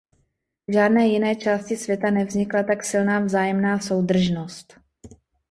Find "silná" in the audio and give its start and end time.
2.83-3.19